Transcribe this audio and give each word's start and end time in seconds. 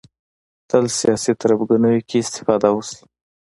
تل 0.69 0.85
سیاسي 0.99 1.31
تربګنیو 1.41 2.05
کې 2.09 2.17
استفاده 2.23 2.69
وشي 2.73 3.01